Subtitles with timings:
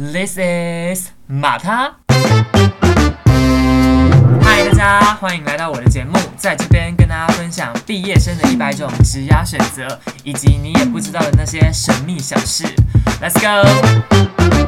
[0.00, 1.92] This is 马他。
[4.40, 12.64] 嗨，大家欢迎来到我的节目，在这边跟大家分享毕业生的一百种职涯选择，以及你也不知道的那些神秘小事。
[13.20, 14.67] Let's go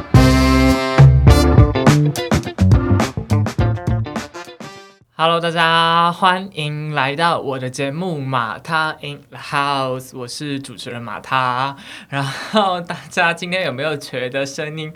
[5.21, 11.75] go！Hello，大家欢迎来到我的节目马塔 in the house，我是主持人马塔。
[12.09, 14.91] 然后大家今天有没有觉得声音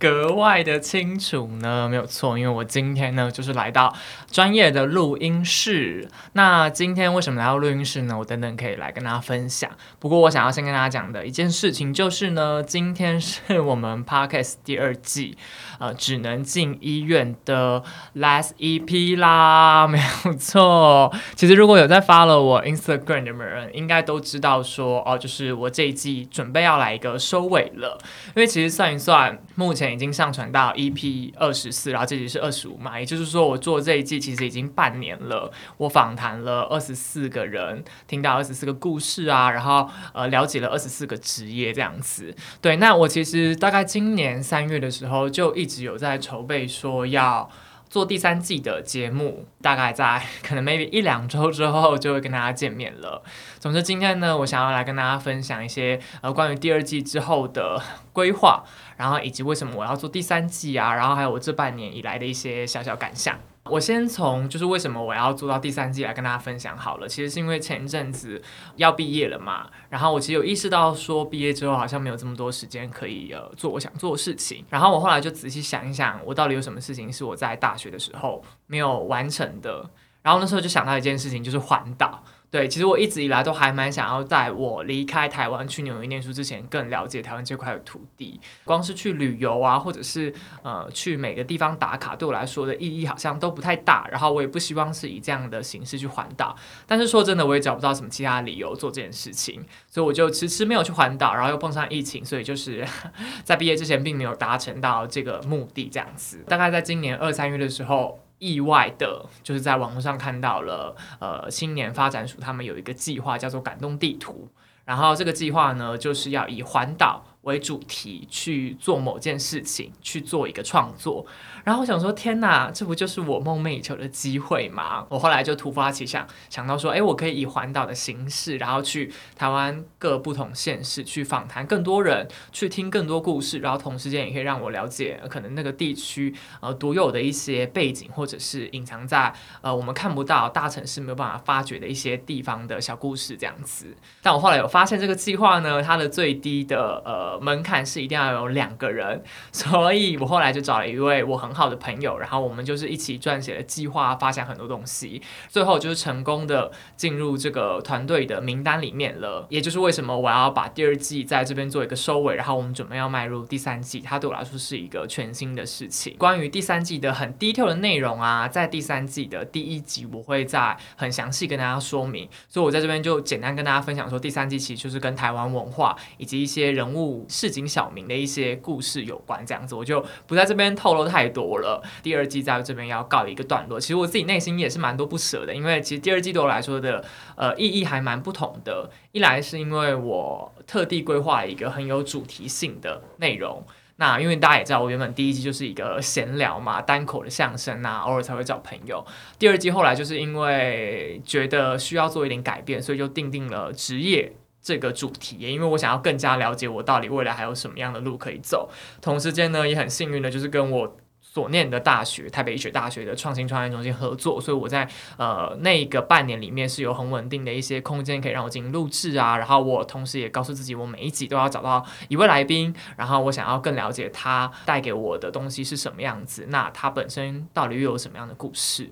[0.00, 1.86] 格外的清楚呢？
[1.90, 3.94] 没有错，因为我今天呢就是来到
[4.32, 6.08] 专业的录音室。
[6.32, 8.16] 那今天为什么来到录音室呢？
[8.18, 9.70] 我等等可以来跟大家分享。
[9.98, 15.36] 不过我想要先跟大家讲的一件事情就是呢，今天是我们 podcast 第二季。
[15.78, 17.82] 呃，只能进医院的
[18.16, 21.10] last EP 啦，没有错。
[21.34, 27.98] 其实如果有在 follow 我 Instagram 的人，应该都知道说，哦，就是我这一季准备要来一个收尾了。
[28.28, 35.50] 因为其实算一算，目前已经上传到 EP 二十四，然后这集是二十五嘛，也就是说我做这一季其实已经半年了。
[35.78, 42.34] 我访谈了二十四个人，听到二十四个故事啊，然后呃了解了二十四个职业这样子。
[42.60, 45.70] 对，那我其实大概今年三月的时候就一。
[45.70, 47.48] 直有在筹备说要
[47.90, 53.20] 做第三季的节目，大概在 可能 maybe 一两周之后就会跟大家见面了。
[53.58, 58.62] 总之今天呢，我想要来跟大家分享一些呃关于第二季之后的规划，
[58.96, 63.36] 然后以及为什么我要做第三季啊，然后还有我这半年以来的一些小小感想。
[63.70, 67.08] 我先从就是为什么我要做到第三季来跟大家分享好了。
[67.08, 68.42] 其实是因为前一阵子
[68.76, 74.64] 要毕业了嘛，然后我其实有意识到说毕业之后好像没有这么多时间可以呃做我想做的事情。
[74.68, 79.88] 然后我后来就仔细想一想，我到底有什么事情是我在大学的时候没有完成的。
[80.22, 82.22] 然后那时候就想到一件事情，就是环岛。
[82.50, 88.40] 对，其实我一直以来都还蛮想要在我离开台湾去纽约念书之前，更了解台湾这块的土地。
[88.64, 90.34] 光是去旅游啊，或者是
[90.64, 94.08] 呃去每个地方打卡，对我来说的意义好像都不太大。
[94.10, 96.56] 然后我也不希望是以这样的形式去环岛。
[96.88, 101.32] 但是说真的，我也找不到什么其他理由做这件事情，所以我就迟迟没有去环岛。
[101.34, 102.84] 然后又碰上疫情，所以就是
[103.44, 105.88] 在毕业之前并没有达成到这个目的。
[105.88, 108.18] 这样子，大概在今年二三月的时候。
[108.40, 114.48] 意外的，就是在网络上看到了，呃，青年发展署他们有一个计划，叫做“感动地图”。
[114.84, 117.24] 然后这个计划呢，就是要以环岛。
[117.42, 121.24] 为主题去做某件事情，去做一个创作，
[121.64, 125.06] 然后我想说，天哪，这不就是我梦寐以求的机会吗？
[125.08, 143.96] 我后来就突发奇想，想到说，哎，我可以以环岛的形式，然后去台湾各不同县市去访谈更多人，去听更多故事，然后同时间也可以让我了解可能那个地区呃独有的一些背景，或者是隐藏在呃我们看不到大城市没有办法发掘的一些地方的小故事这样子。
[144.20, 147.29] 但我后来有发现，这个计划呢，它的最低的呃。
[147.38, 159.46] 门槛是一定要有两个人， 所以我后来就找了一位我很好的朋友，然后我们就是一起撰写了计划，发想很多东西，最后就是成功的进入这个团队的名单里面了。
[159.50, 166.14] 也就是为什么我要把第二季在这边做一个收尾，然后我们准备要迈入第三季，它对我来说是一个全新的事情。
[166.18, 177.19] 关于第三季的很 detail 的内容啊，在第三季的第一集我会在很详细跟大家说明，所以我在这边就简单跟大家分享说，第三季其实就是跟台湾文化以及一些人物。
[177.28, 181.82] 市井小民的一些故事有关，这样子我就不在这边透露太多了。
[182.02, 183.78] 第二季在这边要告一个段落。
[183.78, 187.04] 其实我自己内心也是蛮多不舍的，因为其实第二季对我来说的
[187.36, 188.90] 呃意义还蛮不同的。
[189.12, 193.64] 一来是因为我特地规划了一个很有主题性的内容。
[193.96, 199.04] 那因为大家也知道，我原本第一季就是一个闲聊嘛，单口的相声啊，偶尔才会找朋友。
[199.38, 204.32] 第二季后来就是因为觉得需要做一点改变，所以就定定了职业。
[204.62, 208.70] 这个主题，因为我想要更加了解我到底未来还有什么样的路可以走。
[209.00, 219.36] 同时间呢，也很幸运的，就是跟我所念的大学台北医学大学的创新创业中心合作，所以我在呃那个半年里面是有很稳定的一些空间可以让我进行录制啊。
[219.36, 228.90] 然后我同时也告诉自己，我每一集都要找到一位来宾，然后我想要更了解他带给我的东西是什么样子，那他本身到底又有什么样的故事？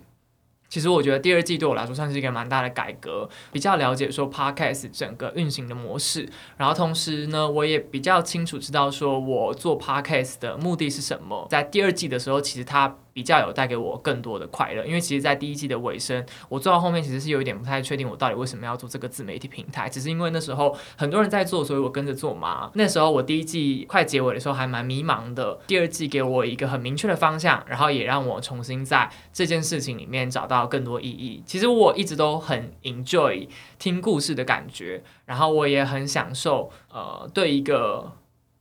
[0.69, 11.47] 其实我觉得第二季对我来说算是一个蛮大的改革，比较了解说 podcast 整个运行的模式，然后同时呢，我也比较清楚知道说我做 podcast 的目的是什么。
[11.51, 12.97] 在第二季的时候，其实它。
[13.19, 19.89] 比较有带给我更多的快乐，因为其实，在第一季的尾声，我做到后面其实是有一点不太确定，我到底为什么要做这个自媒体平台。
[19.89, 22.71] 只是因为那时候很多人在做，所以我跟着做嘛。
[22.75, 31.43] 那时候我第一季快结尾的时候还蛮迷茫的，第二季给我一个很明确的方向，然后也让我重新在这件事情里面找到更多意义。
[31.45, 33.49] 其实我一直都很 enjoy
[33.81, 38.13] 听故事的感觉，然后我也很享受呃对一个。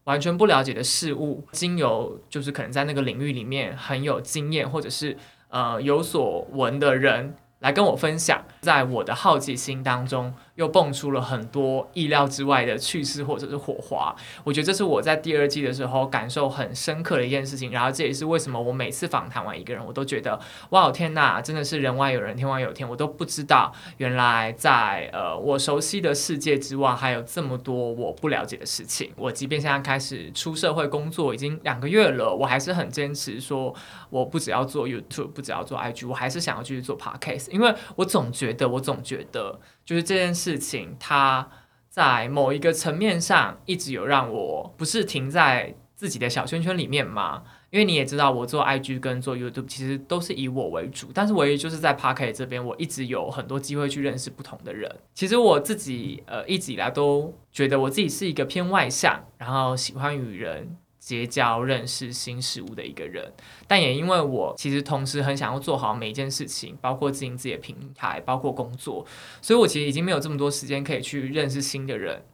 [0.07, 5.17] 完全不了解的事物，经由就是可能在那个领域里面很有经验，或者是
[5.49, 10.33] 呃有所闻的人来跟我分享，在我的好奇心当中。
[10.57, 14.13] 又蹦出了很多意料之外的趣事或者是火花，
[14.43, 17.71] 我觉得这是我在第二季的时候感受很深刻的一件事情。
[17.71, 20.39] 然后这也是为什么我每次访谈完一个人，我都觉得
[20.71, 29.11] 哇天哪，真的是人外有人，天外有天，我都不知道原来在呃我熟悉的世界之外，还有这么多我不了解的事情。
[29.15, 33.71] 我即便现在开始出社会工作已经两个月了，我还是很坚持说，
[34.09, 39.59] 我不只要做 YouTube，不只要做 IG，我还是想要继续做 Podcast，因为我总觉得，我总觉得。
[39.87, 41.47] 就是这件事情，它
[41.87, 47.41] 在某一个层面上一直有让我不是停在自己的小圈圈里面嘛？
[47.69, 54.93] 因为你也知道，我做 IG 跟做 YouTube 其实都是以我为主，但是唯一就是在 Park 这边，我一直有很多机会去认识不同的人。
[55.13, 60.77] 其实我自己呃一直以来都觉得我自己是一个偏外向，然后喜欢与人。
[61.07, 63.31] 结交、认识新事物的一个人，
[63.65, 69.05] 但也因为我其实同时很想要做好每一件事情，包括经营自己的平台，包括工作，
[69.41, 72.25] 所以我其实已经没有这么多时间可以去认识新的人。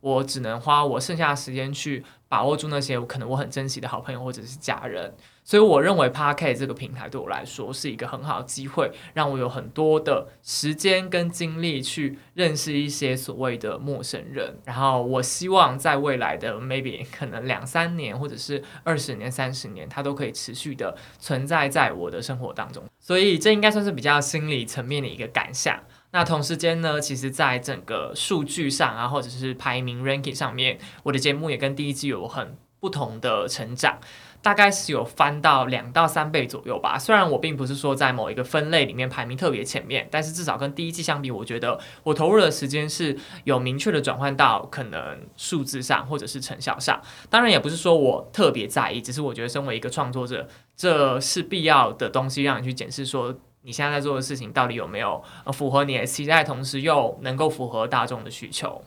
[0.00, 5.14] 我只能花我剩下的时间去把握住那些我可能我很珍惜的好朋友或者是家人，
[5.44, 14.58] 所以我认为 Park 这个平台对我来说是一个很好的机会，让我有很多的时间跟精力去认识一些所谓的陌生人。
[14.64, 22.84] 然后我希望在未来的 maybe 可能两三年或者是二十年、三十年，它都可以持续的存在在我的生活当中。
[23.00, 25.80] 所以这应该算是比较心理层面的一个感想。
[26.12, 33.98] 那同时间呢，其实，在整个数据上啊，或者是排名 ranking 上面，我的节目也跟第一季有很不同的成长，
[34.42, 36.98] 大概是有翻到两到三倍左右吧。
[36.98, 47.00] 虽然我并不是说在某一个分类里面排名特别前面，但是至少跟第一季相比，我觉得我投入的时间是有明确的转换到可能数字上或者是成效上。
[47.30, 53.34] 当然，也不是说我特别在意，只是我觉得身为一个创作者，这是必要的东西，让你去检视说。
[53.64, 55.22] 你现在在做的事情到底有没有
[55.52, 58.82] 符合你的期待，同时又能够符合大众的需求？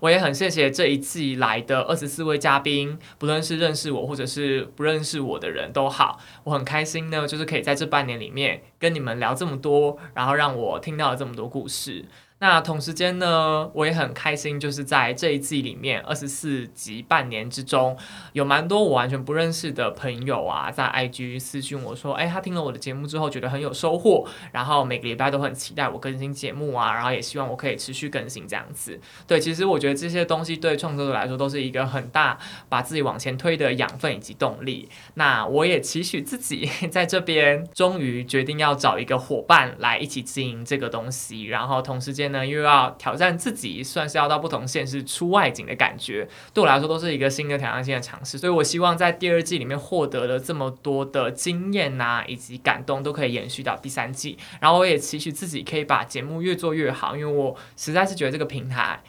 [0.00, 12.04] 我也很谢谢这一季来的二十四位嘉宾，不论是认识我或者是不认识我的人都好，我很开心呢，就是可以在这半年里面跟你们聊这么多，然后让我听到了这么多故事。
[12.40, 17.96] 那同时间呢，我也很开心，就是在这一季里面二十四集半年之中，
[18.32, 29.00] 有蛮多我完全不认识的朋友啊，在 IG 私讯我说，哎，他听了我的节目之后觉得很有收获，然后每个礼拜都很期待我更新节目啊，然后也希望我可以持续更新这样子。
[29.26, 32.38] 对，其实我觉得这些东西对创作者来说都是一个很大
[32.68, 34.88] 把自己往前推的养分以及动力。
[35.14, 42.27] 那我也期许自己在这边终于决定要找一个伙伴来一起经营这个东西，然后同时间。
[42.30, 48.38] 呢，又要挑战自己，算是要到不同县市出外景的感觉，对我来说都是一个新的挑战性的尝试。
[48.38, 54.38] 所以我希望在第二季里面获得了这么多的经验呐，以及感动，都可以延续到第三季。
[54.60, 59.02] 然后我也期许自己可以把节目越做越好，因为我实在是觉得这个平台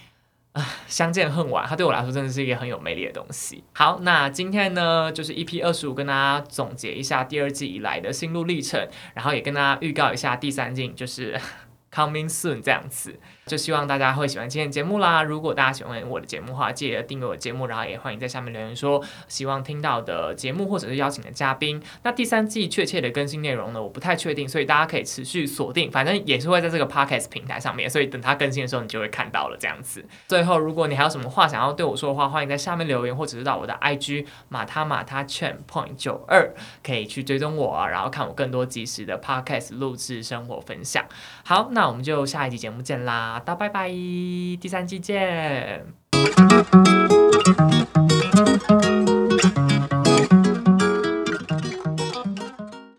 [0.54, 3.63] 啊，相见恨晚，它对我来说真的是一个很有魅力的东西。
[3.74, 11.39] 好，那今天呢，就是 EP 二十五，跟大家总结一下第二季以来的心路历程，然后也跟大家预告一下第三季，就是。
[11.91, 13.19] Coming soon，这样子。
[13.50, 15.24] 就希望大家会喜欢今天的节目啦！
[15.24, 21.81] 如果大家喜欢我的节目的话，记得订阅我的节目，然后也欢迎在下面留言说希望听到的节目或者是邀请的嘉宾。
[22.04, 30.06] 那第三季确切的更新内容呢，我不太确定，所以大家可以持续锁定，反正也是会在这个 Podcast 平台上面，所以等它更新的时候，你就会看到了这样子。
[30.28, 41.04] 最后，如果你还有什么话想要对我说的话，欢迎在下面留言，或者是到我的 IG 马他马他券 Point 九二，可以去追踪我，然后看我更多及时的 Podcast 录制生活分享。
[41.44, 43.90] 好，那我们就下一集节目见啦，大拜拜。
[43.90, 45.86] 第三季见。